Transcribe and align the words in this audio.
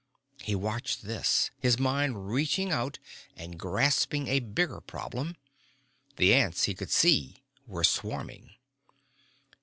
He 0.41 0.55
watched 0.55 1.03
this, 1.03 1.51
his 1.59 1.77
mind 1.77 2.27
reaching 2.31 2.71
out 2.71 2.97
and 3.35 3.59
grasping 3.59 4.27
a 4.27 4.39
bigger 4.39 4.81
problem. 4.81 5.37
The 6.15 6.33
ants, 6.33 6.63
he 6.63 6.73
could 6.73 6.89
see, 6.89 7.43
were 7.67 7.83
swarming. 7.83 8.49